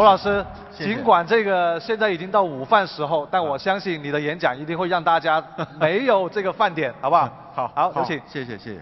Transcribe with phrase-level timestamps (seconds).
[0.00, 0.42] 罗老师，
[0.72, 5.44] 谢谢尽管这个现在已经到午饭时候，但我相信你的演讲一定会让大家
[5.78, 7.52] 没有这个饭点，好不好？
[7.54, 8.18] 好，好，有请。
[8.26, 8.80] 谢谢谢谢。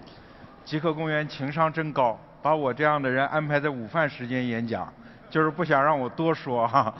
[0.63, 4.87] 极客公园情商真高，把我这样的人安排在午饭时间演讲，
[5.29, 6.93] 就是不想让我多说哈。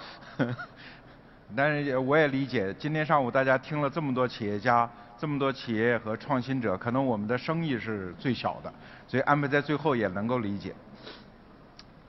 [1.56, 8.70] 但是也我也理解，今天上午大家听了这么多企业家，这么多企业和创新者，可能我们的生意是最小的，
[9.08, 10.76] 所以安排在最后也能够理解。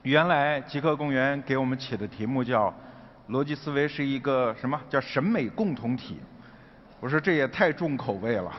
[0.03, 2.73] 原来极客公园给我们起的题目叫
[3.29, 6.19] “逻辑思维是一个什么叫审美共同体”，
[6.99, 8.51] 我说这也太重口味了，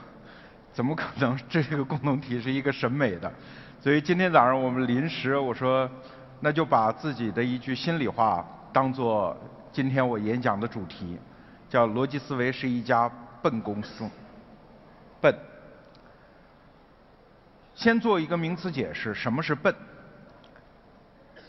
[0.73, 3.32] 怎么可能这个共同体是一个审美的？
[3.80, 5.91] 所以今天早上我们临时我说，
[6.38, 9.37] 那就把自己的一句心里话当做
[9.73, 11.18] 今天我演讲的主题，
[11.68, 13.10] 叫“逻辑思维是一家
[13.43, 14.09] 笨公司”，
[15.21, 15.37] 笨。
[17.74, 19.74] 先做一个名词解释，什么是笨？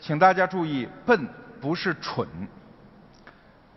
[0.04, 1.26] 请大家注意，笨
[1.62, 2.28] 不是蠢。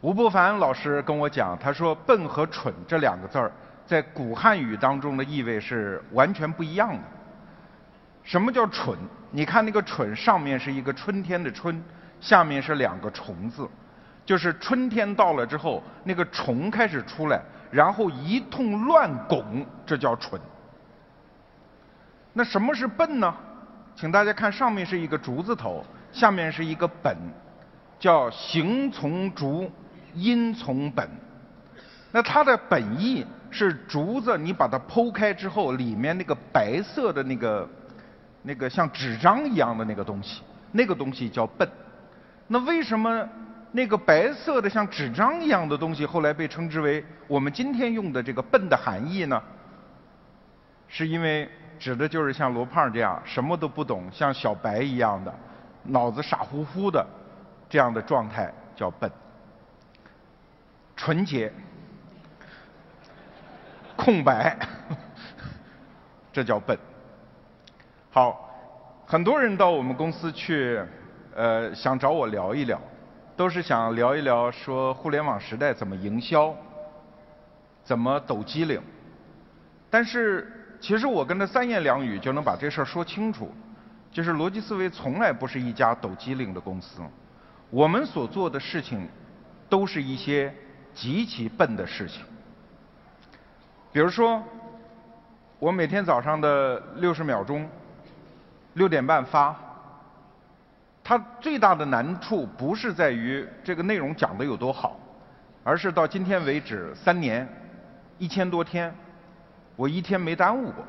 [0.02, 3.50] 吴伯凡老师跟我讲，他说“笨”和“蠢”这两个字儿，
[3.86, 7.00] 在古汉语当中的意味是完全不一样的。
[8.26, 8.98] 什么叫蠢？
[9.32, 11.82] 你看那个“蠢”上面是一个春天的“春”，
[12.20, 13.66] 下面是两个虫字，
[14.26, 20.38] 就是春天到了之后，那个虫开始出来，然后一通乱拱，这叫蠢。
[22.34, 23.34] 那什么是笨呢？
[23.96, 25.84] 请大家看，上面是一个竹字头，
[26.18, 27.16] 下面是一个本，
[28.00, 29.72] 叫形从竹，
[30.16, 31.08] 音从本。
[32.12, 37.70] 那它的本意是竹子，你把它剖开之后，里面那个白色的那个
[38.42, 41.70] 那个像纸张一样的那个东西，那个东西叫笨。
[42.48, 43.30] 那为什么
[43.74, 49.40] 那个白色的像纸张一样的东西后来被称之为我们今天用的这个笨的含义呢？
[50.88, 51.48] 是因为
[51.78, 55.34] 指的就是像罗胖这样什么都不懂，像小白一样的，
[55.88, 57.06] 脑子傻乎乎的
[57.70, 59.12] 这样的状态叫笨。
[60.96, 61.52] 纯洁、
[63.96, 64.58] 空白，
[66.34, 66.78] 这叫笨。
[68.10, 68.50] 好，
[69.06, 70.82] 很多人到我们公司去，
[71.36, 72.82] 呃，想找我聊一聊，
[73.36, 76.56] 都是想聊一聊说互联网时代怎么营销，
[77.84, 78.82] 怎么抖机灵。
[79.92, 83.52] 但是其实我跟他三言两语就能把这事儿说清楚，
[84.12, 87.02] 就是逻辑思维从来不是一家抖机灵的公司，
[87.70, 89.08] 我们所做的事情
[89.70, 90.54] 都是一些
[90.94, 92.24] 极其笨的事情。
[93.92, 94.44] 比如说，
[95.60, 97.68] 我每天早上的六十秒钟，
[98.74, 99.56] 六点半发，
[101.04, 105.00] 它最大的难处不是在于这个内容讲的有多好，
[105.64, 107.48] 而是到今天为止三年
[108.18, 108.94] 一千多天，
[109.76, 110.84] 我一天没耽误过，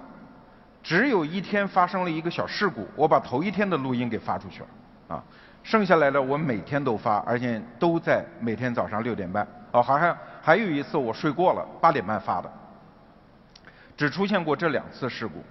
[0.89, 4.69] 只有一天发生了一个小事故，我把头一天的录音给发出去了，
[5.17, 5.23] 啊，
[5.63, 12.51] 剩下来的我每天都发，而且都在每天早上六点半，哦，好像还有一次我睡过了，八点半发的。
[13.99, 15.45] 只出现过这两次事故。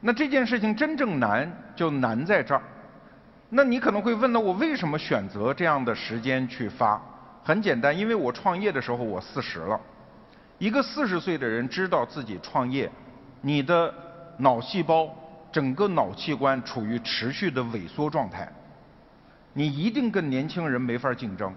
[0.00, 2.62] 那这件事情真正难，就难在这儿。
[3.50, 6.98] 那你可能会问，那我为什么选择这样的时间去发？
[7.44, 9.78] 很简单，因为我创业的时候我四十了。
[10.56, 12.90] 一个四十岁的人知道自己创业，
[13.42, 13.92] 你的
[14.38, 15.08] 脑细胞
[15.50, 18.50] 整个脑器官处于持续的萎缩状态，
[19.52, 21.54] 你一定跟年轻人没法竞争。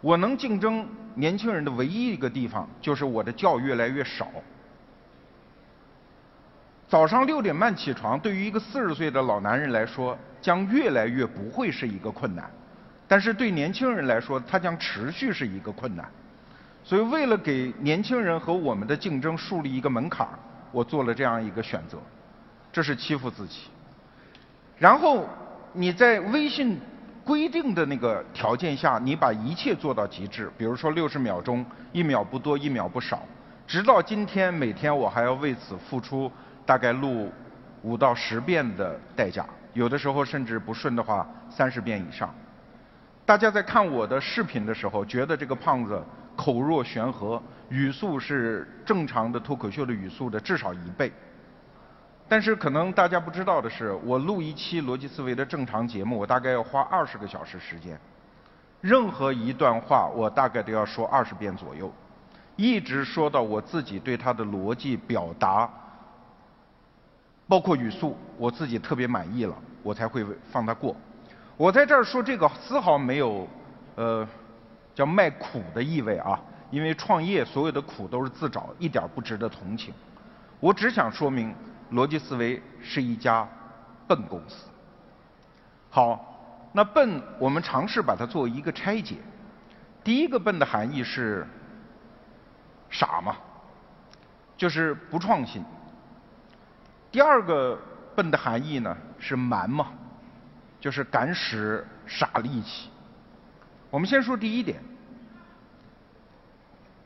[0.00, 4.28] 我能竞争年轻人的唯一一个地方，就是我的觉越来越少。
[6.88, 12.44] 早上六点半起床，对于一个四十岁的老男人来说，将越来越不会是一个困难；
[13.06, 16.08] 但是对年轻人来说，它将持续是一个困难。
[16.82, 20.38] 所以，为了给年轻人和我们的竞争树立一个门槛儿，
[20.70, 21.98] 我做了这样一个选择，
[22.72, 23.68] 这是欺负自己。
[24.78, 25.26] 然后
[25.72, 26.80] 你在微信
[27.24, 33.22] 规定的那个条件下，你把一切做到极致，比如说六十秒钟，一秒不多，一秒不少。
[33.66, 36.30] 直到今天，每天我还要为此付出
[36.64, 37.30] 大概录
[37.82, 39.44] 五到十遍的代价，
[39.74, 42.34] 有的时候甚至不顺的话，三十遍以上。
[43.26, 46.02] 大家在看我的视频的时候，觉得这个胖子
[46.38, 51.12] 口若悬河，语速是正常的脱口秀的语速的至少一倍。
[52.28, 57.98] 但是可能大家不知道的是，我录一期逻辑思维的正常节目，我大概要花二十个小时时间。
[58.80, 61.92] 任何一段话，我大概都要说二十遍左右，
[62.54, 65.68] 一直说到我自己对它的逻辑表达，
[67.48, 70.94] 包括语速，我自己特别满意了，我才会放它过。
[71.56, 73.48] 我在这儿说这个丝毫没有，
[73.96, 74.24] 呃，
[74.98, 76.36] 叫卖苦的意味啊，
[76.72, 79.94] 因为创业所有的苦都是自找，一点不值得同情。
[80.58, 81.54] 我只想说明，
[81.92, 83.48] 逻辑思维是一家
[84.08, 84.66] 笨公司。
[85.88, 89.18] 好，那笨我们尝试把它作为一个拆解。
[90.02, 91.46] 第一个笨的含义是
[92.90, 93.36] 傻嘛，
[94.56, 95.64] 就是不创新。
[97.12, 97.78] 第二个
[98.16, 99.90] 笨的含义呢是蛮嘛，
[100.80, 102.90] 就是敢使傻力气。
[103.90, 104.78] 我们先说第一点，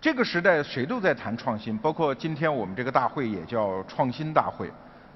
[0.00, 4.70] 这个时代谁都在谈创新，包括今天我们这个大会也叫创新大会。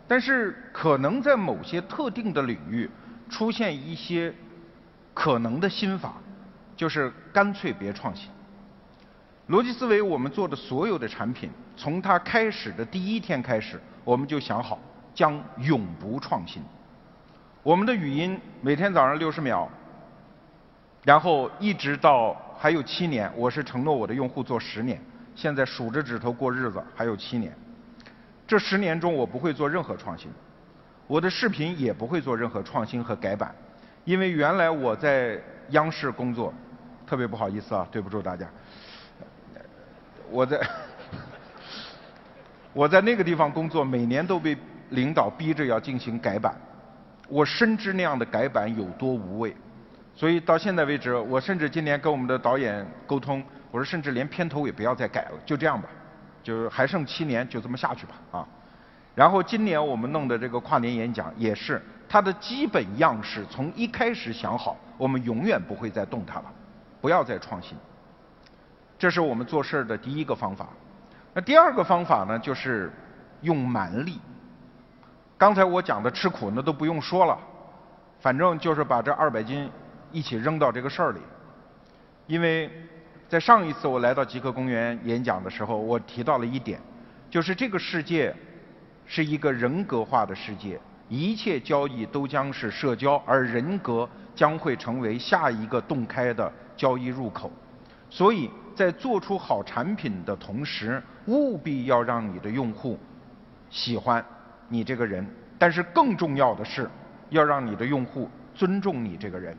[0.06, 2.88] 但是可能在某些特定的领域
[3.28, 4.32] 出现一些
[5.12, 6.14] 可能的新法，
[6.76, 8.30] 就是干脆别创新。
[9.48, 14.78] 逻辑思维我们做的所有的产品，从它开始的第一天开始，我们就想好
[15.12, 16.62] 将永不创新。
[17.64, 19.68] 我们的语音每天早上六十秒，
[21.06, 25.00] 然后一直到还有七年，我是承诺我的用户做十年，
[25.36, 27.56] 现在数着指头过日子，还有七年。
[28.44, 30.28] 这十年中，我不会做任何创新，
[31.06, 33.54] 我的视频也不会做任何创新和改版，
[34.04, 36.52] 因为原来我在央视工作，
[37.06, 38.48] 特别不好意思啊，对不住大家，
[40.28, 40.60] 我在
[42.74, 44.56] 我在那个地方工作，每年都被
[44.90, 46.52] 领导逼着要进行改版，
[47.28, 49.56] 我深知那样的改版有多无味，
[50.16, 55.88] 所以到现在为止，我甚至今年跟我们的导演沟通，我说甚至连片头也不要再改了，就这样吧。
[56.42, 58.46] 就还剩七年，就这么下去吧啊！
[59.16, 66.44] 然后今年我们弄的这个跨年演讲也是，它的基本样式从一开始想好，我们永远不会再动它了，
[67.00, 67.76] 不要再创新。
[68.96, 70.68] 这是我们做事儿的第一个方法。
[71.34, 72.92] 那第二个方法呢，就是
[73.40, 74.20] 用蛮力。
[75.36, 77.36] 刚才我讲的吃苦那都不用说了，
[78.20, 79.68] 反正就是把这二百斤
[80.12, 81.20] 一起扔到这个事儿里，
[82.26, 82.70] 因为。
[83.28, 86.80] 在上一次我来到极客公园演讲的时候，我提到了一点，
[87.28, 88.32] 就是这个世界
[89.04, 97.50] 是一个人格化的世界，一切交易都将是社交，而人格将会成为下一个洞开的交易入口。
[98.08, 102.96] 所以在做出好产品的同时，务必要让你的用户
[103.70, 104.24] 喜欢
[104.68, 105.26] 你这个人，
[105.58, 106.88] 但是更重要的是，
[107.30, 109.58] 要让你的用户尊重你这个人。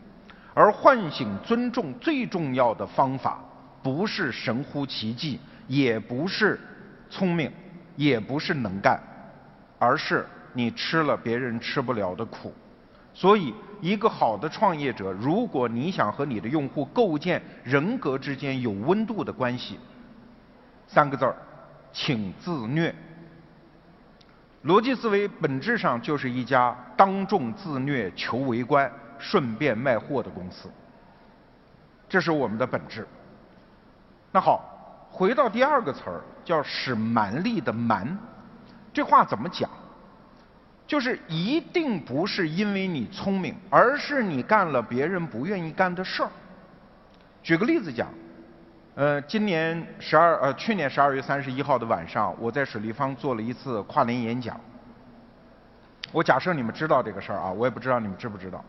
[0.58, 3.40] 而唤醒尊重最重要的方法。
[3.84, 6.60] 不是神乎其技，也不是
[7.12, 7.50] 聪明，
[7.96, 9.00] 也不是能干，
[9.78, 12.52] 而是你吃了别人吃不了的苦。
[13.14, 19.80] 所以，一个好的创业者，如果你想和你的用户构建人格之间有温度的关系，
[20.88, 21.36] 三个字儿，
[21.94, 22.94] 请自虐。
[24.66, 30.70] 逻辑思维本质上就是一家当众自虐、求围观、顺便卖货的公司，
[32.08, 33.08] 这是我们的本质。
[34.32, 38.18] 那好，回到第二个词儿，叫使蛮力的蛮，
[38.94, 39.70] 这话怎么讲？
[40.86, 46.30] 就是一定不是因为你聪明，而是你干了别人不愿意干的事儿。
[47.44, 48.08] 举个例子讲，
[48.96, 54.60] 呃，今年十二呃，去年十二月三十一号的晚上，我在水立方做了一次跨年演讲。
[56.14, 58.64] 我假设你们知道这个事儿啊，我也不知道你们知不知道。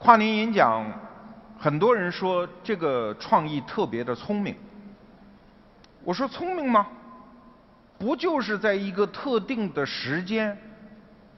[0.00, 0.90] 跨年演讲。
[1.58, 4.56] 很多人说这个创意特别的聪明，
[6.02, 6.86] 我说聪明吗？
[7.98, 10.56] 不就是在一个特定的时间，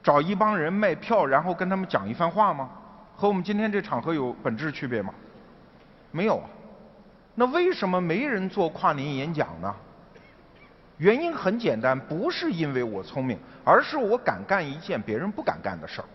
[0.00, 2.71] 找一帮人卖票，然后跟他们讲一番话吗？
[3.16, 5.12] 和我们今天这场合有本质区别吗？
[6.12, 6.49] 没有啊。
[7.35, 9.75] 那为什么没人做跨年演讲呢？
[10.99, 16.07] 原因很简单，不是因为我聪明，而是我敢干一件别人不敢干的事儿。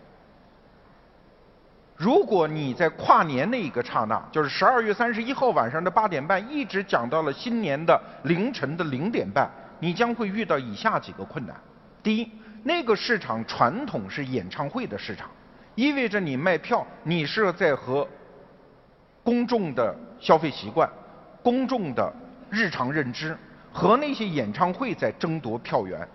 [1.98, 9.50] 如果你在跨年那一个刹那，就是十二月三十一号晚上的八点半，一直讲到了新年的凌晨的零点半，
[9.80, 11.56] 你将会遇到以下几个困难：
[12.04, 15.28] 第一，那个市场传统是演唱会的市场，
[15.74, 18.08] 意味着你卖票，你是在和
[19.24, 20.88] 公众的消费习惯、
[21.42, 22.14] 公众的
[22.52, 23.36] 日常认知
[23.74, 26.08] 和那些演唱会在争夺票源，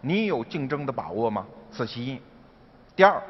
[0.00, 1.46] 你有竞争的把握吗？
[1.70, 2.20] 此其一。
[2.96, 3.22] 第二。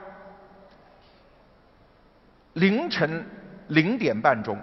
[2.59, 3.25] 凌晨
[3.69, 4.59] 零点半钟，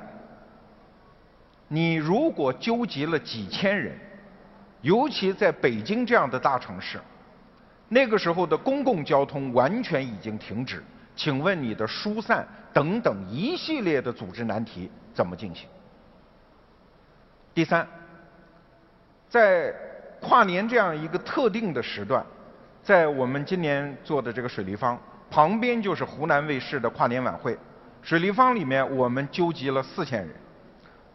[1.70, 3.98] 你如果纠集了几千人，
[4.82, 7.00] 尤其在北京这样的大城市，
[7.88, 10.84] 那个时候的公共交通完全已经停止，
[11.16, 15.68] 请问你的疏散等等一系列的组织难题怎么进行？
[17.54, 17.88] 第三，
[19.30, 19.74] 在
[20.20, 22.26] 跨年这样一个特定的时段，
[22.84, 25.00] 在我们今年做的这个水立方
[25.32, 27.58] 旁边就是湖南卫视的跨年晚会。
[28.06, 30.30] 水立方里面，我们纠集了四千人，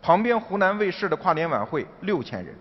[0.03, 2.53] 旁边湖南卫视的跨年晚会六千人。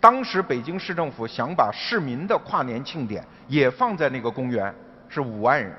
[0.00, 4.74] 当时北京市政府想把市民的跨年庆典也放在那个公园，
[5.08, 5.72] 是五万人。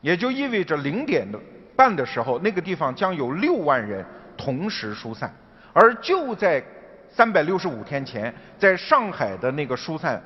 [0.00, 1.36] 也就意味着零点的
[1.74, 5.34] 半的时候，那个地方将有六万人同时疏散，
[5.72, 6.62] 而就在
[7.10, 10.22] 三百六十五天前，在上海的那个疏散，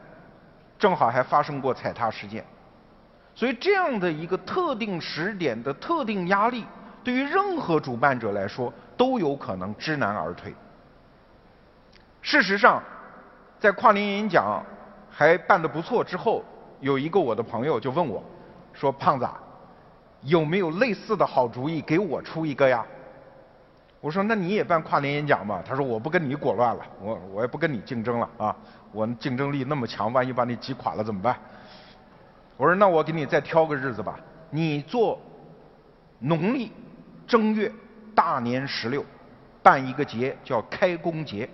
[0.78, 2.44] 正好还发生过踩踏事件。
[3.40, 6.62] 所以这样的一个特定时点的特定压力，
[7.02, 10.54] 对于任何主办者来说都有可能知难而退。
[12.20, 12.82] 事实上，
[13.58, 14.62] 在跨年演讲
[15.10, 16.44] 还办得不错之后，
[16.80, 18.22] 有一个我的朋友就问我，
[18.74, 19.26] 说：“胖子，
[20.20, 22.84] 有没有类似的好主意给我出一个呀？”
[24.02, 28.54] 我说：“那你也办跨年演讲吧。”他说：“我不跟你裹乱了，我我也不跟你竞争了啊，
[28.92, 31.34] 我竞争力那么强，万一把你挤垮了怎么办？”
[32.60, 35.18] 我说：“那我给你再挑个日子吧，你做
[36.18, 36.70] 农历
[37.26, 37.72] 正月
[38.14, 39.02] 大年十六
[39.62, 41.48] 办一个节，叫开工节，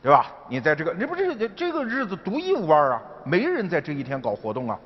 [0.00, 0.32] 对吧？
[0.48, 4.80] 你在这个，这不是这个日子独一无二啊，没人在这一天搞活动啊。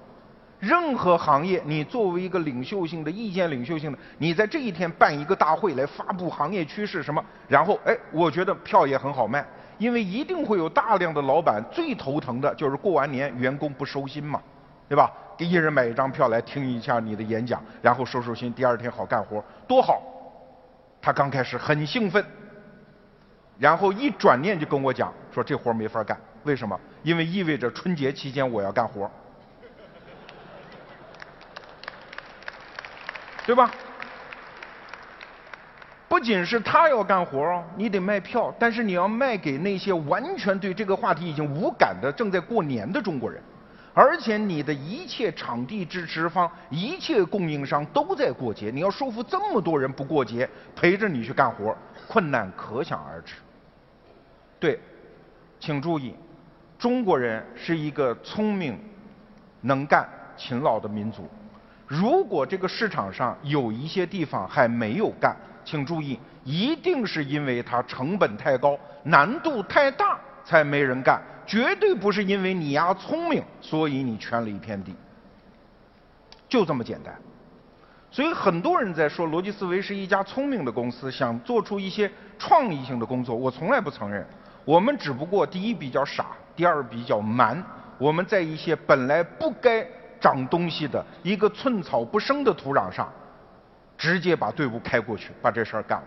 [0.58, 9.46] 任何行业，你作为一个领袖性的意见领袖性的，你在这一天办一个大会来发布行业趋势什么，然后哎，我觉得票也很好卖，
[9.78, 14.42] 因为一定会有大量的老板最头疼的就是过完年员工不收心嘛。”
[14.88, 15.12] 对吧？
[15.36, 20.02] 给一人买一张票来听一下你的演讲，然后收收心，第二天好干活，多好！
[21.00, 22.24] 他刚开始很兴奋，
[23.56, 26.76] 然后一转念就跟我讲说这活没法干，为什么？
[27.04, 29.08] 因为意味着春节期间我要干活，
[33.46, 33.70] 对吧？
[36.08, 43.40] 不仅是他要干活哦，你得卖票，但是你要卖给那些完全对这个话题已经无感的正在过年的中国人。
[43.94, 51.76] 而且你的一切场地支持方、一切供应商都在过节，你要说服这么多人不过节陪着你去干活，
[52.06, 53.34] 困难可想而知。
[54.60, 54.78] 对，
[55.58, 56.14] 请注意，
[56.78, 58.78] 中国人是一个聪明、
[59.62, 61.28] 能干、勤劳的民族。
[61.86, 71.20] 如果这个市场上有一些地方还没有干，请注意，一定是因为它成本太高、难度太大才没人干。
[71.48, 74.94] 绝对不是因为你呀聪明，所以你圈了一片地，
[76.46, 77.18] 就这么简单。
[78.10, 83.34] 所以很多人在说逻辑思维是一家聪明的公司，想做出一些创意性的工作。
[83.34, 84.26] 我从来不承认，
[84.66, 87.64] 我们只不过第一比较傻，第二比较蛮。
[87.96, 89.86] 我们在一些本来不该
[90.20, 93.10] 长东西的一个寸草不生的土壤上，
[93.96, 96.06] 直接把队伍开过去，把这事儿干了。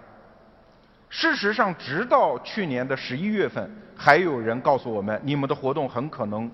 [1.14, 6.50] 事实上，直到去年的十一月份，还有人告诉我们，你们的活动很可能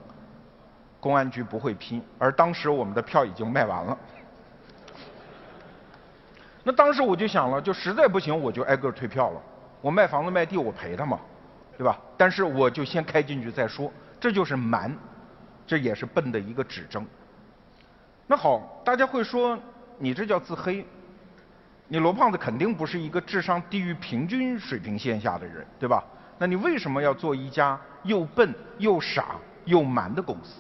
[1.00, 3.96] 公安局不会批，而当时我们的票已经卖完了。
[6.64, 9.40] 那当时我就想了，就实在不行，我就挨个退票了。
[9.80, 11.20] 我卖房子卖地，我赔他嘛，
[11.78, 12.00] 对吧？
[12.18, 14.92] 但是我就先开进去再说，这就是瞒，
[15.68, 17.06] 这也是笨的一个指征。
[18.26, 19.56] 那好，大家会说，
[20.00, 20.84] 你这叫自黑。
[21.90, 26.04] 你罗胖子肯定不是一个智商低于平均水平线下的人，对吧？
[26.38, 30.60] 那你为什么要做一家又笨又傻又蛮的公司？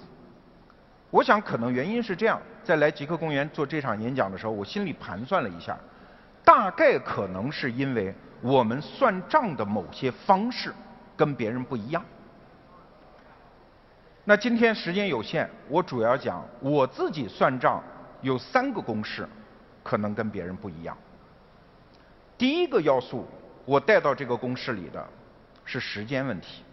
[1.09, 5.77] 我想可能原因是这样：在来极客公园做这场演讲的时候，我心里盘算了一下，
[6.43, 10.73] 大概可能是因为我们算账的某些方式
[11.15, 12.03] 跟别人不一样。
[14.23, 17.83] 那今天时间有限，我主要讲我自己算账
[18.21, 19.27] 有三个公式，
[19.83, 20.97] 可能跟别人不一样。
[22.37, 23.25] 第一个要素，
[23.65, 25.05] 我带到这个公式里的
[25.65, 26.63] 是时间问题。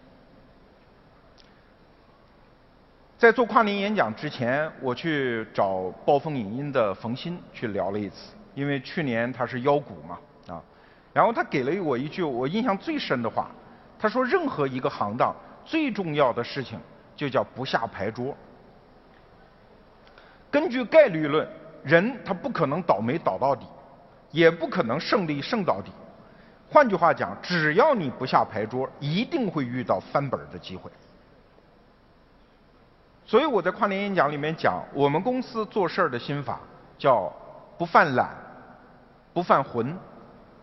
[3.17, 10.61] 在做跨年演讲之前，我去找暴风影音的冯鑫去聊了一次，因为去年他是腰股嘛，啊，
[11.11, 13.49] 然后他给了我一句我印象最深的话，
[13.97, 16.79] 他说：“任何一个行当最重要的事情
[17.15, 18.35] 就叫不下牌桌。
[20.51, 21.47] 根据概率论，
[21.83, 23.65] 人他不可能倒霉倒到底。”
[24.35, 25.89] 也不可能胜利胜到底。
[26.69, 30.91] 换句话讲，只要你不下牌桌，一定会遇到翻本的机会。
[33.25, 36.59] 所以我在跨年演讲里面讲，我们公司做事儿的心法
[36.97, 37.31] 叫
[37.77, 38.29] 不犯懒、
[39.33, 39.97] 不犯浑、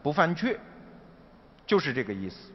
[0.02, 0.54] 不犯倔，
[1.66, 2.52] 就是这个意思。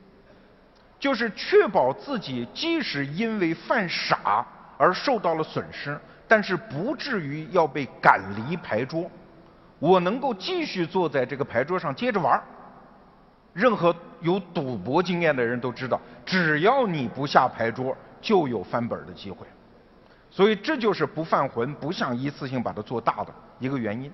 [1.00, 4.45] 就是确保自己即使因为犯傻
[4.77, 9.09] 而受到了损失，但是不至于要被赶离牌桌。
[9.79, 12.41] 我能够继续坐在这个牌桌上接着玩
[13.53, 19.46] 任何有赌博经验的人都知道，只要你不下牌桌，就有翻本的机会。
[20.29, 24.12] 所以这就是不犯浑，不想一次性把它做大的一个原因。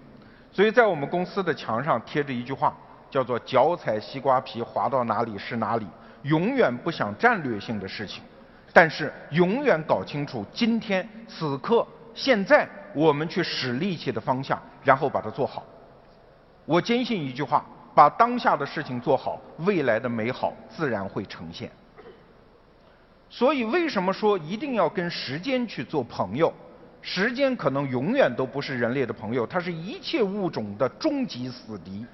[0.51, 2.74] 所以在我们公司的墙上贴着一句话，
[3.10, 5.86] 叫做“脚踩西瓜皮，滑到哪里是哪里”。
[6.24, 8.24] 永远不想战略性的事情，
[8.72, 12.70] 但是永远搞清楚今天此刻现在。
[12.93, 15.63] 我们去使力气的方向，然后把它做好。
[16.65, 21.69] 我坚信一句话：把当下的事情做好，未来的美好自然会呈现。
[23.29, 26.53] 所以，为什么说一定要跟时间去做朋友？
[27.01, 32.05] 时间可能永远都不是人类的朋友，它是一切物种的终极死敌。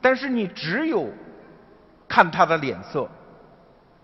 [0.00, 1.08] 但是，你只有
[2.08, 3.08] 看他的脸色，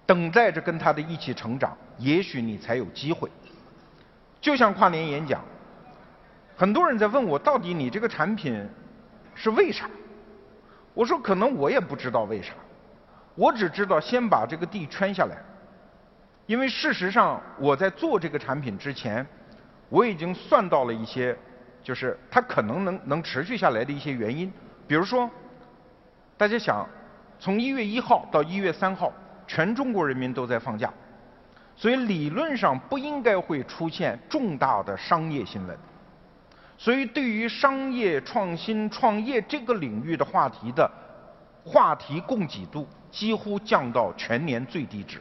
[0.07, 3.29] 等待着跟他的一起成长，也许你才有机会。
[4.41, 5.43] 就像跨年演讲，
[6.57, 8.67] 很多人在问我，到底你这个产品
[9.35, 9.89] 是为啥？
[10.95, 12.55] 我说，可能我也不知道为啥，
[13.35, 15.37] 我只知道先把这个地圈下来。
[16.47, 19.27] 因为事实上，我在做这个产品之前。
[19.89, 21.37] 我已经算到了一些，
[21.81, 24.53] 就是它可能能能持续下来的一些原因。
[24.89, 25.31] 比如说，
[26.37, 26.85] 大家想，
[27.39, 29.13] 从一月一号到一月三号，
[29.47, 30.93] 全中国人民都在放假，
[31.77, 35.79] 所以理论上不应该会出现重大的商业新闻。
[36.79, 40.91] 所以，对于商业创新创业这个领域的话题的
[41.65, 45.21] 话题供给度几乎降到全年最低值，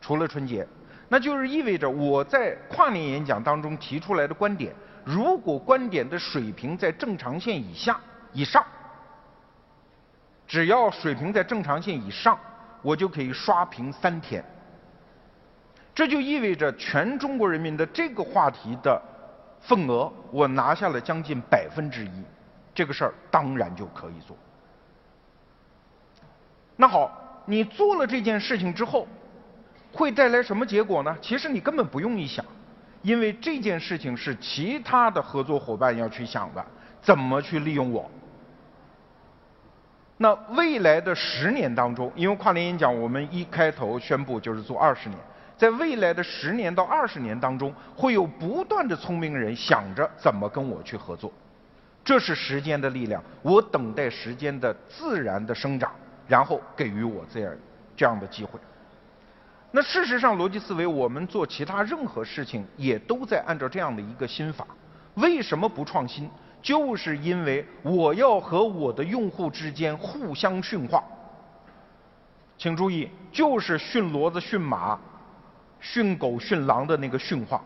[0.00, 0.66] 除了春节。
[1.08, 4.74] 那就是意味着我在跨年演讲当中提出来的观点，
[5.04, 8.00] 如果观点的水平在正常线以下、
[8.32, 8.64] 以上，
[10.48, 12.38] 只要水平在正常线以上，
[12.82, 14.44] 我就可以刷屏三天。
[15.94, 19.00] 这就意味着全中国人民的这个话题的
[19.62, 22.22] 份额，我拿下了将近百分之一，
[22.74, 24.36] 这个事儿当然就可以做。
[26.76, 29.08] 那好，你做了这件事情之后。
[29.94, 31.14] 会带来什么结果呢？
[31.20, 32.42] 其实你根本不用一想，
[33.02, 36.64] 因为这件事情是其他的合作伙伴要去想的，
[37.02, 38.10] 怎么去利用我。
[40.16, 45.20] 那未来的十年当中，因为跨年演讲我们一开头宣布就是做二十年，
[45.62, 51.32] 在未来的十年到二十年当中，会有不断的聪明人想着怎么跟我去合作，
[52.04, 55.92] 这是时间的力量，我等待时间的自然的生长，
[56.26, 57.54] 然后给予我这样
[57.94, 58.58] 这样的机会。
[59.70, 64.66] 那事实上，逻辑思维，我们做其他任何事情也都在按照这样的一个心法。
[65.14, 66.28] 为什么不创新？
[66.60, 71.00] 就是因为我要和我的用户之间互相驯化。
[72.58, 74.98] 请注意，就是驯骡子、驯马、
[75.82, 77.62] 驯狗、驯狼的那个驯化。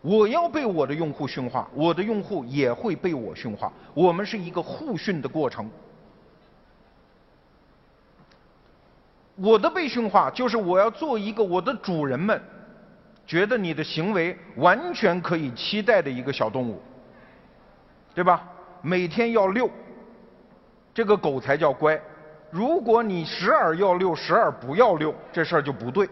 [0.00, 3.72] 我要被我的用户驯化，我的用户也会被我驯化。
[3.94, 5.68] 我们是一个互驯的过程。
[9.34, 12.40] 我的被驯化就是我要做一个我的主人们
[13.26, 16.80] 觉得你的行为完全可以期待的一个小动物，
[18.14, 18.46] 对吧？
[18.82, 19.68] 每天要遛，
[20.92, 21.98] 这个狗才叫乖。
[22.50, 26.06] 如果你时而要遛，时而不要遛，这事儿就不对。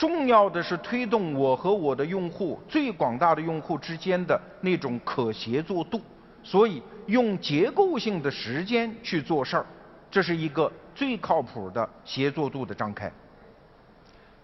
[0.00, 6.00] 重要的是推动我和我的用户最广大的用户之间的那种可协作度，
[6.42, 9.66] 所以用结构性的时间去做事儿，
[10.10, 10.72] 这是一个。
[10.92, 13.10] 最靠谱的协作度的张开。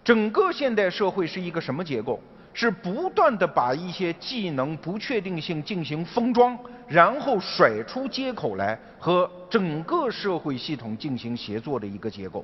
[0.03, 2.19] 整个现代社会是一个什么结构？
[2.53, 12.43] 是不断的把一些技能不确定性进行封装，然后甩出接口来和整个社会系统进行协作的一个结构。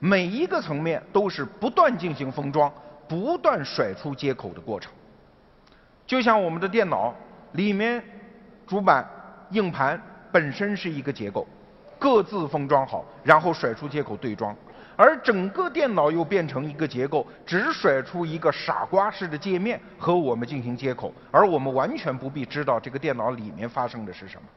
[0.00, 2.72] 每一个层面都是不断进行封装、
[3.06, 4.90] 不断甩出接口的过程。
[6.06, 7.14] 就像我们的电脑
[7.52, 8.02] 里面，
[8.66, 9.06] 主板、
[9.50, 10.00] 硬盘
[10.32, 11.46] 本身是一个结构。
[11.98, 14.56] 各自封装好，然后甩出接口对装，
[14.96, 24.48] 而整个电脑又变成一个结构，只甩出一个傻瓜式的界面和我们进行接口，而我们完全不必知道这个电脑里面发生的是什么。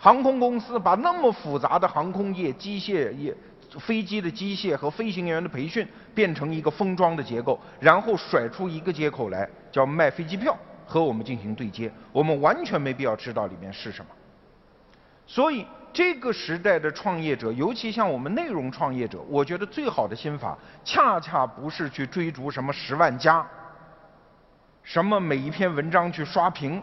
[0.00, 3.32] 航空公司把那么复杂的航空业、机械业、
[3.78, 10.56] 飞机的机械和飞行员的培训变成一个封装的结构，然后甩出一个接口来，叫卖飞机票
[10.86, 14.10] 和我们进行对接，我们完全没必要知道里面是什么。
[15.26, 15.66] 所以。
[15.96, 23.46] 这个时代的创业者，尤其像我们内容创业者，我觉得最好的心法，恰恰不是去追逐什么十万加，
[24.82, 26.82] 什么每一篇文章去刷屏，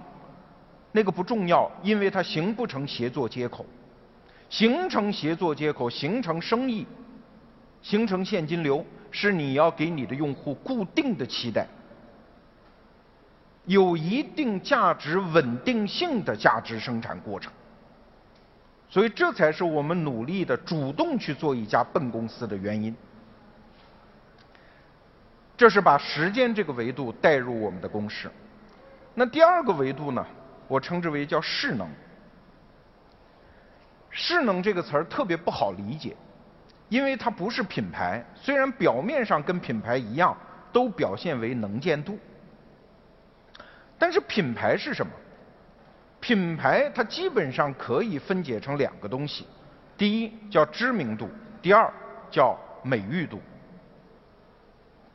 [0.94, 3.66] 那个不重要，因为它形不成协作接口，
[4.52, 6.86] 形成协作接口，形成生意，
[7.82, 11.66] 形成现金流，是你要给你的用户固定的期待，
[13.66, 17.52] 有一定价值稳定性的价值生产过程。
[18.90, 22.94] 所以，这才是我们努力的主动去做一家笨公司的原因。
[25.56, 28.30] 这是把时间这个维度带入我们的公式。
[29.16, 30.26] 那第二个维度呢？
[30.68, 31.88] 我称之为叫势能。
[34.12, 36.16] 势能这个词儿特别不好理解，
[36.90, 40.38] 因为它不是品牌，虽然表面上跟品牌一样，
[40.72, 42.20] 都表现为能见度。
[43.98, 45.12] 但是品牌是什么？
[46.20, 49.48] 品牌它基本上可以分解成两个东西，
[49.98, 51.30] 第一叫知名度，
[51.62, 51.92] 第二
[52.30, 53.42] 叫美誉度。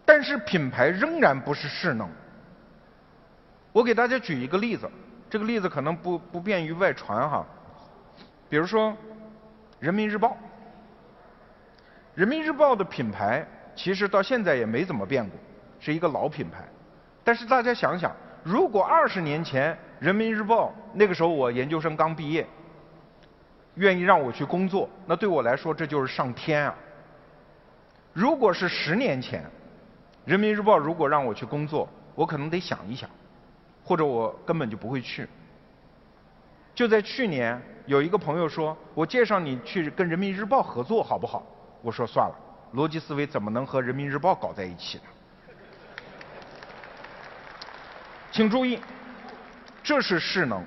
[0.05, 2.09] 但是品牌仍然不是势能。
[3.73, 4.91] 我给大家举一个例子，
[5.29, 7.47] 这个例子可能不不便于外传哈。
[8.49, 8.91] 比如说，
[9.81, 10.29] 《人民日报》，
[12.15, 15.39] 《人民日报》的品牌其实到现在也没怎么变过，
[15.81, 16.65] 是一个老品牌。
[17.25, 22.47] 但是大家想想，如果二十年前《人民日报》那个时候我研究生刚毕业，
[23.75, 26.75] 愿意让我去工作，那对我来说这就是上天啊。
[28.13, 29.45] 如果是十年前，
[30.25, 33.11] 人民日报如果让我去工作，我可能得想一想，
[33.85, 35.29] 或者我根本就不会去。
[36.77, 41.45] 就在去年，有一个朋友说：“我介绍你去跟人民日报合作，好不好？”
[41.83, 42.35] 我说：“算了，
[42.75, 45.05] 逻辑思维怎么能和人民日报搞在一起呢？”
[48.31, 48.79] 请注意，
[49.83, 50.63] 这是势能。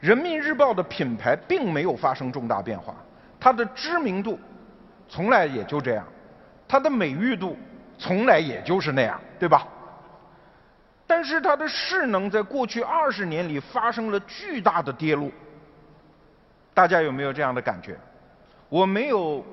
[0.00, 2.96] 人民日报的品牌并没有发生重大变化，
[3.38, 4.36] 它的知名度
[5.08, 6.04] 从来也就这样，
[6.66, 7.56] 它的美誉度。
[7.98, 9.66] 从来也就是那样，对吧？
[11.06, 15.30] 但是它的势能在过去二十年里发生了巨大的跌落。
[16.74, 17.96] 大家有没有这样的感觉？
[18.68, 19.44] 我没有，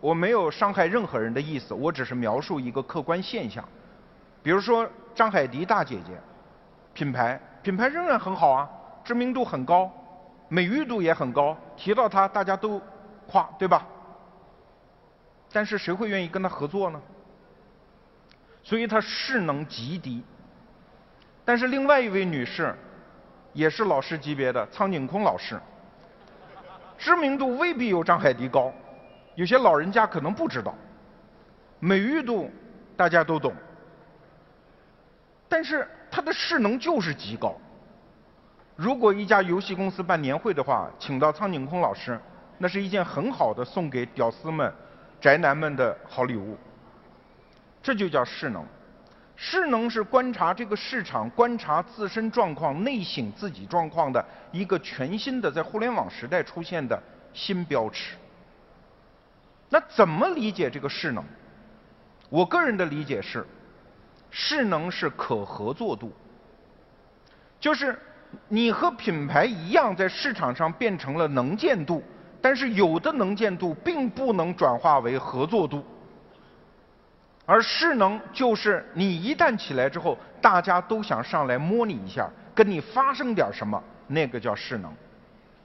[0.00, 3.62] 我没有伤害任何人的意思，我只是描述一个客观现象。
[4.42, 6.12] 比如说张海迪大姐姐，
[6.94, 8.68] 品牌品牌仍然很好啊，
[9.04, 9.92] 知名度很高，
[10.48, 12.80] 美誉度也很高，提到她大家都
[13.26, 13.86] 夸，对吧？
[15.52, 17.00] 但是谁会愿意跟她合作呢？
[18.62, 20.24] 所以它势能极低，
[21.46, 22.74] 但是另外一位女士，
[23.52, 25.58] 也是老师级别的苍井空老师，
[26.98, 28.70] 知名度未必有张海迪高，
[29.36, 30.74] 有些老人家可能不知道，
[31.78, 32.50] 美誉度
[32.96, 33.54] 大家都懂，
[35.48, 37.54] 但是它的势能就是极高。
[38.74, 42.20] 如果一家游戏公司办年会的话，请到苍井空老师，
[42.58, 44.70] 那是一件很好的送给屌丝们、
[45.20, 46.58] 宅男们的好礼物。
[47.82, 48.66] 这就叫势能，
[49.36, 57.00] 势能是观察这个市场、观察自身状况、内省自己状况的一个全新的在互联网时代出现的
[57.34, 58.16] 新标尺。
[59.68, 61.22] 那怎么理解这个势能？
[62.30, 63.46] 我个人的理解是，
[64.30, 66.10] 势能是可合作度，
[67.60, 67.98] 就是
[68.48, 72.02] 你和品牌一样在市场上变成了能见度，
[72.40, 75.84] 但是有的能见度并不能转化为合作度。
[77.46, 84.92] 而势能就是你一旦起来之后，大家都想上来摸你一下，跟你发生点什么，那个叫势能。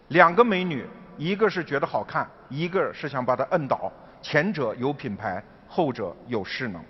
[0.09, 0.85] 两个美女，
[1.17, 3.91] 一个是觉得好看，一个是想把她摁倒。
[4.21, 6.83] 前者有品牌，后者有势能。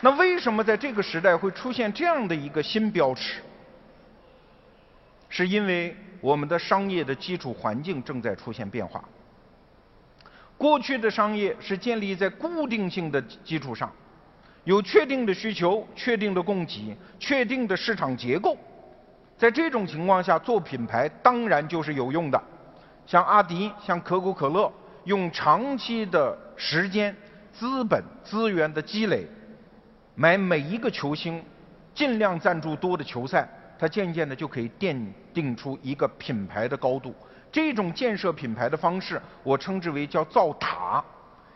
[0.00, 3.42] 那为什么在这个时代会出现这样的一个新标尺？
[5.28, 9.02] 是因为我们的商业的基础环境正在出现变化。
[10.60, 13.90] 过去的商业是建立在固定性的基础上，
[14.64, 18.54] 有确定的需求、确定的供给、确定的市场结构，
[19.38, 22.38] 在这种情况下做品牌当然就是有用的。
[23.06, 24.70] 像阿迪、像可口可乐，
[25.04, 27.16] 用长期的时间、
[27.54, 29.26] 资本、资源的积累，
[30.14, 31.42] 买每一个球星，
[31.94, 34.94] 尽量赞助多的球赛，它渐渐的就可以奠
[35.32, 37.14] 定出一个品牌的高度。
[37.52, 41.04] 这种建设品牌的方式，我称之为叫造塔，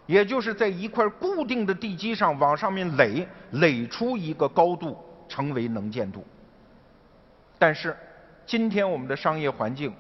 [0.07, 6.25] 也就是在一块固定的地基上往上面垒，垒出一个高度，成为能见度。
[7.59, 7.97] 但是，
[8.45, 9.95] 今天我们的商业环境，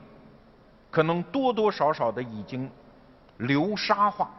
[0.90, 2.68] 可能多多少少的已经
[3.38, 4.30] 流沙化，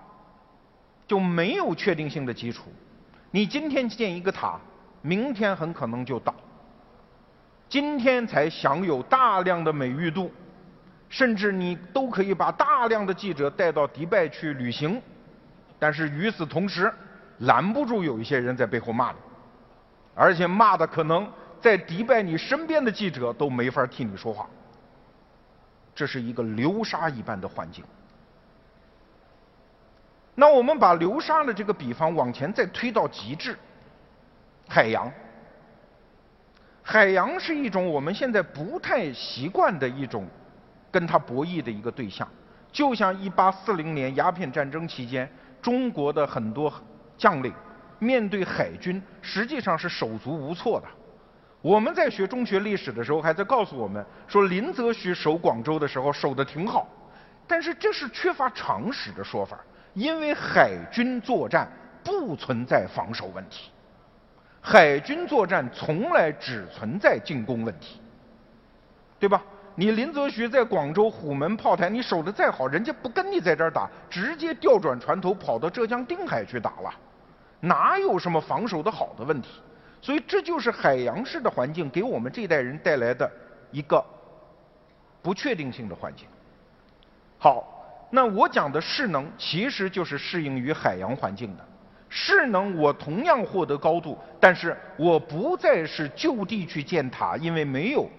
[1.08, 2.66] 就没有确定性的基础。
[3.32, 4.60] 你今天建一个塔，
[5.02, 6.36] 明天很可能就倒。
[7.68, 10.30] 今天才享有大量的美誉度。
[11.10, 15.02] 甚至你都可以把大量的记者带到迪拜去旅行，
[15.80, 16.92] 但是与此同时，
[17.40, 19.18] 拦不住有一些人在背后骂你，
[20.14, 24.48] 而且骂的可能在迪拜你身边的记者都没法替你说话。
[25.94, 27.84] 这是一个流沙一般的环境。
[30.34, 33.58] 那我们把流沙的这个比方往前再推到极致，
[34.68, 35.10] 海洋。
[36.84, 40.28] 海洋是一种我们现在不太习惯的一种。
[40.96, 42.26] 跟他博弈的一个对象，
[42.72, 45.30] 就像一八四零年鸦片战争期间，
[45.62, 46.74] 中国的很多
[47.18, 47.54] 将领
[48.00, 50.88] 面对海军，实际上是手足无措的。
[51.62, 56.88] 我们在学中学历史的时候，还在告诉我们说，林则徐守广州的时候守得挺好，
[57.46, 59.60] 但是这是缺乏常识的说法，
[59.96, 61.70] 因为海军作战
[62.06, 63.70] 不存在防守问题，
[64.62, 68.00] 海军作战从来只存在进攻问题，
[69.20, 69.44] 对吧？
[69.78, 76.94] 你林则徐在广州虎门炮台，你守得再好，人家不跟你在这儿打，直接调转船头跑到浙江定海去打了，
[77.60, 79.50] 哪有什么防守的好的问题？
[80.02, 83.30] 所以这就是海洋式的环境给我们这一代人带来的
[83.72, 84.04] 一个
[85.22, 86.26] 不确定性的环境。
[87.38, 91.66] 好，那我讲的势能其实就是适应于海洋环境的。
[92.08, 98.10] 势能我同样获得高度，但是我不再是就地去建塔，因为没有。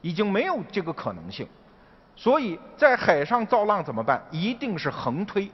[0.00, 1.46] 已经没有这个可能性，
[2.16, 4.22] 所以在海上造浪怎么办？
[4.30, 5.50] 一定是横推，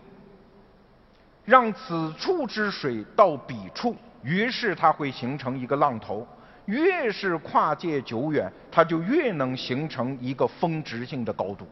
[1.45, 6.27] 让此处之水到彼处，于是它会形成一个浪头。
[6.67, 11.65] 越是跨界久远，它就越能形成一个峰值性的高度。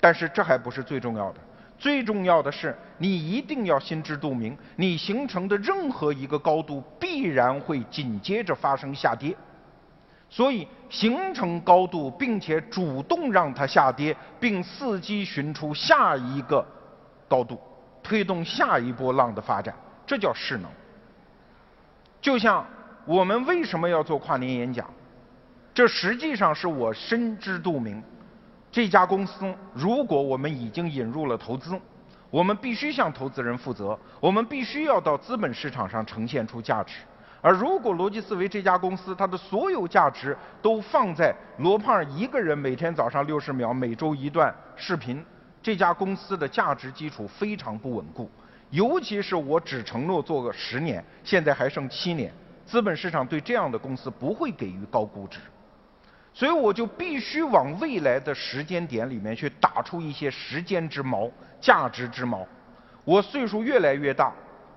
[0.00, 1.38] 但是这还不是最重要的，
[1.78, 9.36] 最重要的是你一定要心知肚明，你形成的任何一个高度必然会紧接着发生下跌。
[10.30, 16.64] 所以形成高度，并且主动让它下跌，并伺机寻出下一个
[17.26, 17.58] 高度，
[18.02, 19.74] 推动下一波浪的发展，
[20.06, 20.70] 这叫势能。
[22.20, 22.66] 就像
[23.06, 24.88] 我们为什么要做跨年演讲，
[25.72, 28.02] 这实际上是我深知肚明。
[28.70, 31.80] 这家公司如果我们已经引入了投资，
[32.28, 36.96] 我们必须向投资人负责，我们必须要到资本市场上呈现出价值。
[37.40, 45.24] 而如果逻辑思维这家公司，它的所有价值都放在罗胖一个人每天早上六十秒、每周一段视频，
[45.62, 48.28] 这家公司的价值基础非常不稳固。
[48.70, 52.32] 尤其是我只承诺做个十年，现在还剩七年，
[52.66, 55.38] 资本市场对这样的公司不会给予高估值，
[56.34, 62.44] 所以我就必须往未来的时间点里面去打出一些时间之矛、价值之矛。
[63.04, 64.32] 我岁数越来越大，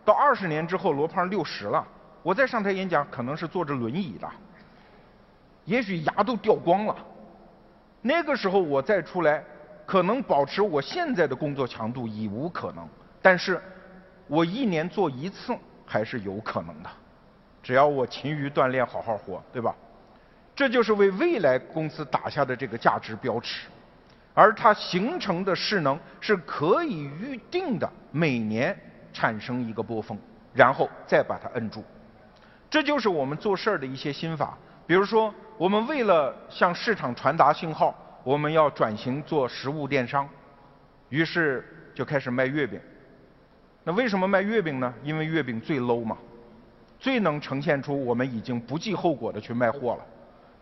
[0.05, 1.85] 到二十年之后，罗胖六十了。
[2.23, 4.29] 我再上台演讲，可能是坐着轮椅的，
[5.65, 6.95] 也许牙都掉光了。
[8.01, 9.43] 那个时候我再出来，
[9.85, 12.87] 可能保持我现在的工作强度已无可能。
[13.21, 13.61] 但是，
[14.27, 15.55] 我一年做一次
[15.85, 16.89] 还是有可能的，
[17.61, 19.75] 只要我勤于锻炼，好好活，对吧？
[20.55, 23.67] 这就是为未来公司打下的这个价值标尺，
[24.33, 28.77] 而它形成的势能是可以预定的，每年
[29.13, 30.17] 产生一个波峰，
[30.53, 31.83] 然后再把它摁住。
[32.71, 34.57] 这就是我们做事儿的一些心法。
[34.87, 40.27] 比如说，我们为了向市场传达信号，我们要转型做实物电商，
[41.09, 42.79] 于是就开始卖月饼。
[43.83, 44.93] 那为什么卖月饼呢？
[45.03, 46.17] 因为月饼最 low 嘛，
[46.97, 50.05] 最能呈现出我们已经不计后果的去卖货了，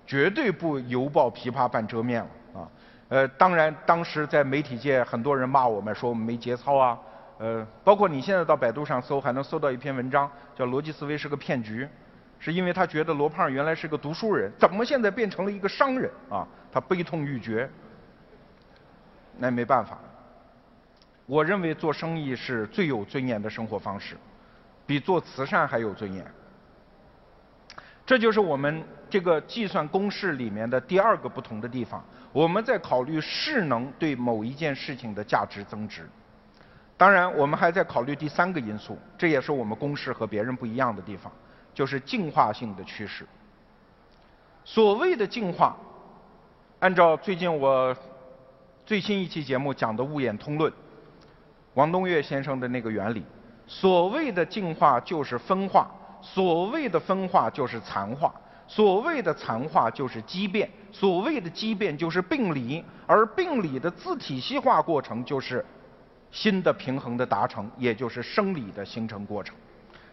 [0.08, 2.67] 绝对不犹抱琵琶半遮面了啊。
[3.10, 6.98] 呃，当然当时在媒体界很多人骂我们说我们没节操啊。
[7.39, 11.86] 呃，包括你现在到百度上搜，还能搜到一篇文章，叫《逻辑思维是个骗局》，
[12.38, 16.45] 是因为他觉得罗胖原来是个读书人，怎么现在变成了一个商人啊？
[16.69, 17.69] 他悲痛欲绝。
[19.38, 19.97] 那没办法，
[21.25, 24.17] 我认为做生意是最有尊严的生活方式，
[24.86, 26.30] 比做慈善还有尊严。
[28.06, 36.06] 这就是我们这个计算公式里面的第二个不同的地方，我们在考虑势能对某一件事情的价值增值。
[37.00, 41.32] 当然，我们还在考虑第三个因素，这也是我们公式和别人不一样的地方，
[41.74, 43.26] 就是进化性的趋势。
[44.66, 45.78] 所谓的进化，
[46.80, 47.96] 按照最近我
[48.86, 50.70] 最新一期节目讲的《物演通论》，
[51.74, 53.24] 王东岳先生的那个原理，
[53.66, 55.90] 所谓的进化就是分化，
[56.22, 58.30] 所谓的分化就是残化，
[58.68, 65.66] 所谓的残化就是畸变，所谓的畸变就是病理，而病理的自体系化过程就是。
[66.32, 69.56] 新的平衡的达成，也就是生理的形成过程。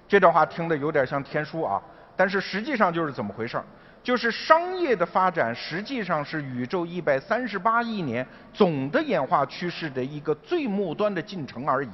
[0.09, 1.83] 这段话听得有点像天书啊，
[2.17, 3.61] 但是实际上就是怎么回事
[4.03, 11.89] 就是商业的发展实际上是宇宙一百三十八亿年总的演化趋势的一个最末端的进程而已。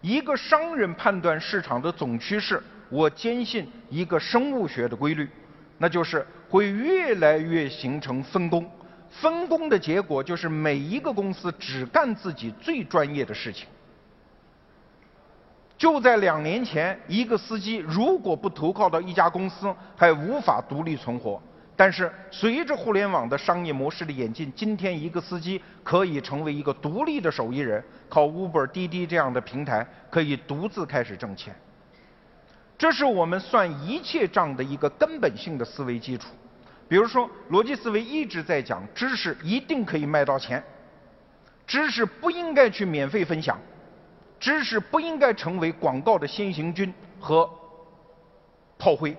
[0.00, 5.28] 一个商人判断市场的总趋势，我坚信一个生物学的规律，
[5.76, 8.66] 那就是会越来越形成分工。
[9.10, 13.66] 分工的结果就是每一个公司只干自己最专业的事情。
[15.76, 21.40] 就在两年前，一个司机如果不投靠到一家公司，还无法独立存活。
[21.74, 31.54] 但是随着互联网的商业模式的演进，今天一个司机可以成为一个独立的手艺人，靠 Uber、滴滴这样的平台可以独自开始挣钱。
[32.76, 36.28] 这是我们算一切账的一个根本性的思维基础。
[36.90, 40.60] 比如说，逻辑思维一直在讲，知识一定可以卖到钱，
[41.64, 43.56] 知识不应该去免费分享，
[44.40, 47.48] 知识不应该成为广告的先行军和
[48.76, 49.16] 炮灰。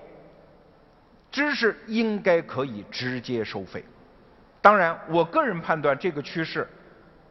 [1.31, 3.85] 知识应该可以直接收费。
[4.61, 6.67] 当然，我个人判断这个趋势，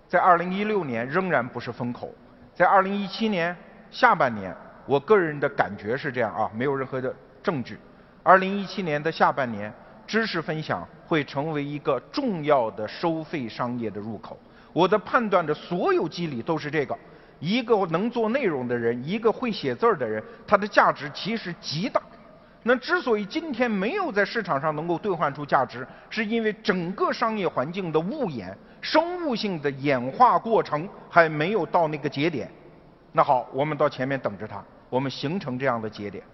[0.08, 2.10] 在二零一六年仍然不是风口，
[2.54, 3.54] 在二零一七年
[3.90, 7.78] 下半年，我个人的感觉是这样啊，没有任何的证据。
[8.22, 9.70] 二零一七年的下半年，
[10.10, 14.36] 知识分享会成为一个重要的收费商业的入口。
[14.72, 16.98] 我的判断的所有机理都是这个：
[17.38, 22.02] 一个能做内容的人，一个会写字儿的人，他的价值其实极大。
[22.64, 32.50] 那之所以今天没有在市场上能够兑换出价值，是因为整个商业环境的物演、生物性的演化过程还没有到那个节点。
[33.12, 36.24] 那好，我们到前面等着它，我们形成这样的节点。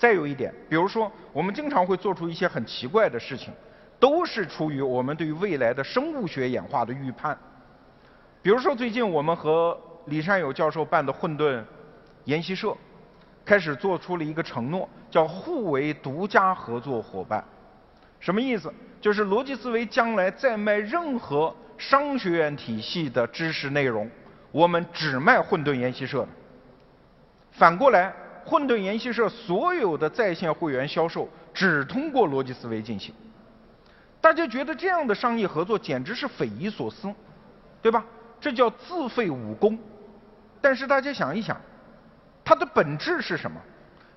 [0.00, 3.52] 再有一点，比如说，我们经常会做出一些很奇怪的事情，
[4.00, 7.38] 都是出于我们对于未来的生物学演化的预判。
[8.40, 11.62] 比如说，最近我们和李善友教授办的混沌
[12.24, 12.74] 研习社。
[13.42, 17.42] 开始做出了一个承诺，叫互为独家合作伙伴。
[18.20, 18.72] 什么意思？
[19.00, 24.08] 就是逻辑思维将来再卖任何商学院体系的知识内容，
[24.52, 26.28] 我们只卖混沌研习社的。
[27.50, 28.12] 反过来，
[28.50, 33.14] 混沌研习社所有的在线会员销售只通过逻辑思维进行。
[34.20, 37.14] 大家觉得这样的商业合作简直是匪夷所思，
[37.80, 38.04] 对吧？
[38.40, 39.78] 这叫自废武功。
[40.60, 41.56] 但是大家想一想。
[42.44, 43.60] 它的本质是什么？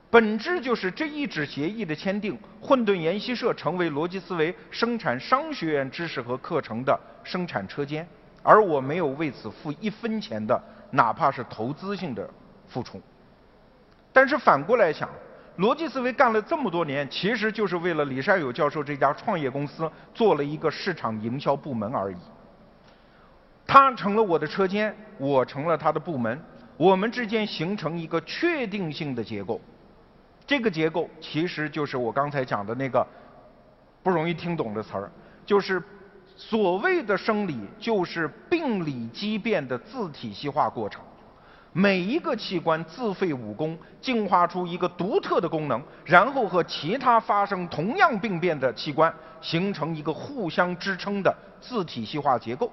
[0.10, 8.08] 本质就是这一纸协议的签订，混沌研习社成为逻辑思维生产商学院知识和课程的生产车间，
[8.42, 12.28] 而我没有为此付一分钱的，哪怕是投资性的
[12.68, 13.00] 付出。
[14.14, 15.10] 但是反过来想，
[15.58, 22.16] 逻辑思维干了这么多年，其实就是为了李善友教授这家创业公司做了一个市场营销部门而已。
[23.66, 26.40] 他成了我的车间，我成了他的部门。
[26.78, 29.62] 我们之间形成一个确定性的结构，
[30.46, 33.06] 这个结构其实就是我刚才讲的那个
[34.02, 35.12] 不容易听懂的词儿，
[35.46, 35.82] 就是
[36.36, 41.02] 所谓的生理，就是病理畸变的自体系化过程。
[41.76, 52.72] 每一个器官自废武功，进化出一个独特的功能，然后和其他发生同样病变的器官形成一个互相支撑的自体系化结构。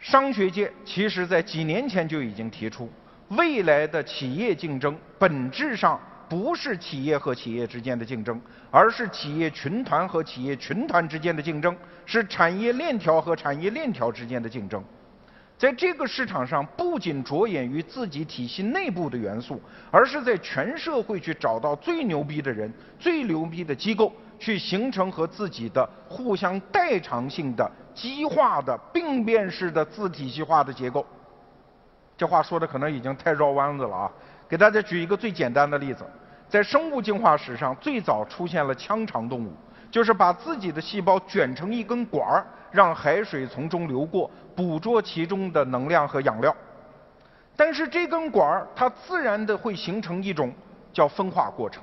[0.00, 2.90] 商学界其实在几年前就已经提出，
[3.28, 14.82] 未来的企业竞争本质上不是企业和企业之间的竞争，而是企业群团和企业群团之间的竞争，是产业链条和产业链条之间的竞争。
[15.62, 27.70] 在这个市场上，不仅着眼于自己体系内部的元素，而是在全社会去找到最牛逼的人、最牛逼的机构，去形成和自己的互相代偿性的。
[27.94, 31.06] 激化的病变式的自体系化的结构，
[32.16, 34.10] 这话说的可能已经太绕弯子了啊！
[34.48, 36.04] 给大家举一个最简单的例子，
[36.48, 39.52] 在生物进化史上，最早出现了腔肠动物，
[39.92, 46.54] 就是把自己的细胞卷成一根管儿，让海水从中流过，捕捉其中的能量和养料。
[47.56, 50.52] 但是这根管儿它自然的会形成一种
[50.92, 51.82] 叫分化过程，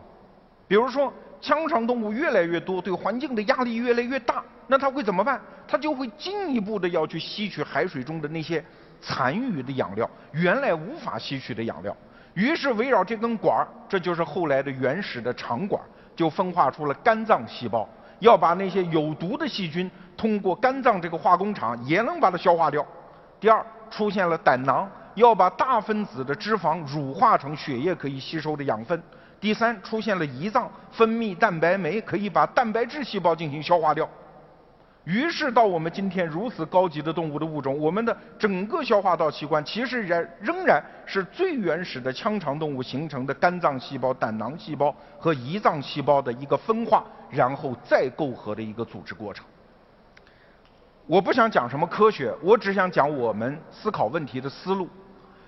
[0.68, 1.12] 比如说。
[1.42, 5.40] 腔肠动物越来越多，对环境的压力越来越大，那它会怎么办？
[5.66, 8.62] 它就会进一步的要去吸取海水中的那些
[9.00, 11.96] 残余的养料，原来无法吸取的养料。
[12.34, 15.82] 于是围绕这根管儿，这就是后来的原始的肠管，
[16.14, 17.88] 就分化出了肝脏细胞，
[18.20, 22.86] 要把那些有毒的细菌通过肝脏这个化工厂也能把它消化掉。
[23.40, 29.02] 第二，出现了胆囊，要把大分子的脂肪乳化成血液可以吸收的养分。
[29.40, 34.08] 第三，出现了胰脏分泌蛋白酶，可以把蛋白质细胞进行消化掉。
[35.10, 49.44] 于是到我们今天如此高级的动物的物种，我们的整个消化道器官其实仍仍然是最原始的腔肠动物形成的肝脏细胞、胆囊细胞和胰脏细胞的一个分化，然后再构合的一个组织过程。
[51.08, 54.88] 我不想讲什么科学，我只想讲我们思考问题的思路，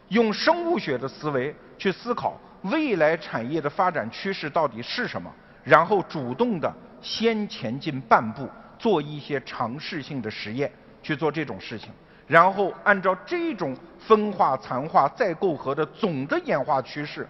[0.08, 2.34] 用生物学的思维去思考。
[2.64, 5.32] 未来产业的发展趋势到底是什么？
[5.64, 8.50] 然后主动的先前进半步，
[8.82, 10.72] 做一些尝试性的实验，
[11.04, 11.92] 去做这种事情，
[12.26, 17.28] 然后按照这种分化、残化、再构合的总的演化趋势，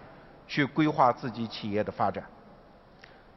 [0.48, 2.24] 去规划自己企业的发展。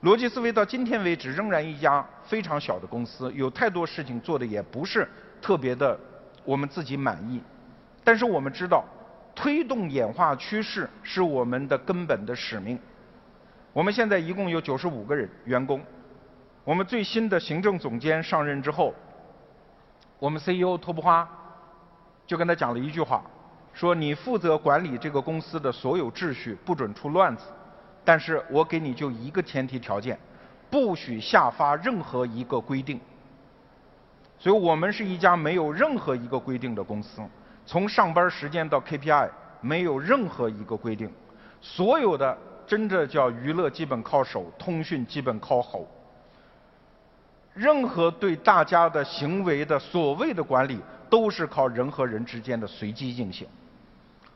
[0.01, 5.05] 逻辑思维到今天为止仍然一家非常小的公司，有太多事情做的也不是
[5.41, 5.99] 特别的
[6.45, 7.41] 我们自己满意，
[8.01, 8.85] 但是我们知道。
[9.37, 12.79] 推动演化趋势是我们的根本的使命。
[13.73, 15.81] 我们现在一共有九十五个人员工。
[16.65, 18.91] 我们最新的行政总监上任之后，
[20.17, 21.29] 我们 CEO 托布花
[22.25, 23.23] 就跟他讲了一句话，
[23.71, 27.43] 说你负责管理这个公司的所有秩序，不准出乱子。
[28.03, 30.17] 但是我给你就一个前提条件，
[30.71, 32.99] 不许下发任何一个规定。
[34.39, 37.21] 所以我们是一家没有任何一个规定的公司，
[37.63, 39.29] 从上班时间到 KPI
[39.61, 41.11] 没有任何一个规定，
[41.61, 42.35] 所有的
[42.65, 45.87] 真的叫娱乐基本靠手，通讯基本靠吼。
[47.55, 50.77] 任何对大家的行为的所谓的管理，
[51.09, 53.47] 都是靠人和人之间的随机进行。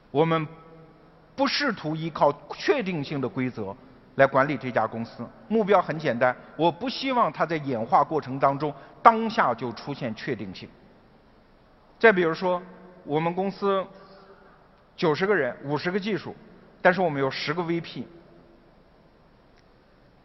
[0.10, 0.48] 我们
[1.36, 3.76] 不试图依靠确定性的规则
[4.16, 10.68] 来管理这家公司，目标很简单，我不希望它在演化过程当中当下就出现确定性。
[12.00, 12.62] 再比如说，
[13.04, 13.86] 我们公司
[14.96, 16.34] 九十个人，五十个技术，
[16.82, 18.06] 但是我们有十个 VP，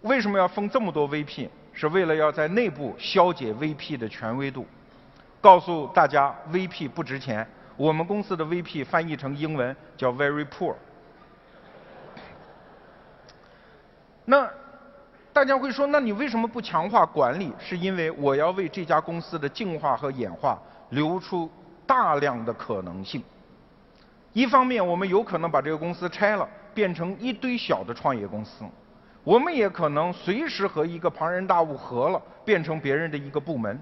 [0.02, 1.48] 为什么要分这么多 VP？
[1.74, 4.64] 是为了要在内部消解 VP 的权威度，
[5.40, 7.46] 告诉大家 VP 不值钱。
[7.76, 10.74] 我们公司的 VP 翻译成英文叫 very poor。
[14.24, 14.48] 那
[15.32, 17.52] 大家会说，那你为什么不强化管理？
[17.58, 20.56] 是因为我要为这家公司的进化和演化
[20.90, 21.50] 留出
[21.84, 23.20] 大量的可能性。
[24.32, 28.64] 一方面，我们有可能把这个公司拆了，变成一堆小的创业公司。
[29.24, 33.74] 我们也可能随时和一个庞然大物合了，变成别人的一个部门；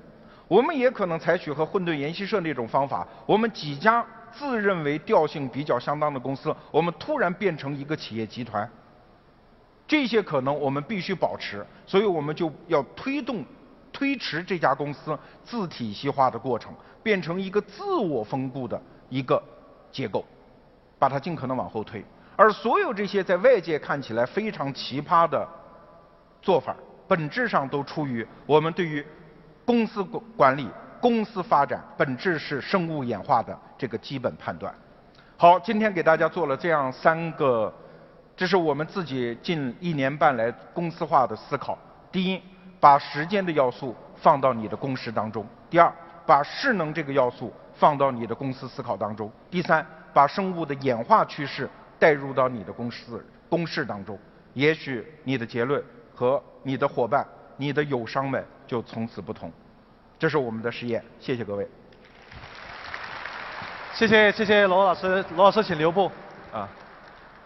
[0.46, 8.68] 我们也可能采取和混沌研习社那种方法，我们几家自认为调性比较相当的公司，我们突然变成一个企业集团。
[9.86, 13.44] 这些可能我们必须保持，所以我们就要推动、
[13.92, 16.72] 推迟这家公司自体系化的过程，
[17.02, 19.42] 变成一个自我分布的一个
[19.90, 20.24] 结构，
[21.00, 22.02] 把它尽可能往后推。
[22.36, 25.46] 而所有这些在外界看起来非常奇葩的
[26.40, 26.74] 做法，
[27.06, 29.04] 本质上都出于我们对于
[29.64, 30.02] 公司
[30.36, 30.68] 管理、
[31.00, 34.74] 公司发展本质是生物演化的这个基本判断。
[35.36, 37.72] 好，今天给大家做了这样三个，
[38.36, 41.76] 这是我们自己近一年半来公司化的思考：
[42.10, 42.40] 第一，
[42.80, 45.92] 把时间的要素放到你的公式当中；第二，
[46.26, 51.68] 把势能这个要素放到你的公司思考当中；第三，把生物的演化趋势。
[52.02, 54.18] 带入到你的公司公式当中，
[54.54, 55.80] 也许你的结论
[56.12, 57.24] 和你的伙伴、
[57.56, 59.52] 你的友商们就从此不同。
[60.18, 61.64] 这是我们的实验，谢谢各位。
[63.94, 66.10] 谢谢谢谢罗老师，罗老师请留步。
[66.52, 66.68] 啊，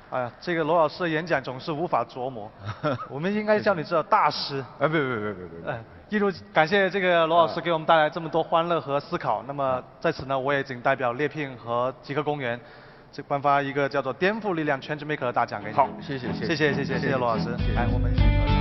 [0.08, 2.50] 哎呀，这个罗老师的演讲总是无法琢磨，
[3.10, 4.64] 我们应该叫你叫大师。
[4.78, 5.70] 哎，别别别别别。
[5.70, 9.44] 哎，一如感谢这个罗老师给我们带来这么多欢乐和思考。
[9.46, 12.58] 那么在此呢，我也仅代表猎聘和极客公园。
[13.22, 15.76] 颁发一个叫做“颠覆力量 Change Maker” 的大奖给你。
[15.76, 17.50] 好，谢谢，谢谢，谢谢，谢谢，谢谢罗老师。
[17.74, 18.55] 来，我们。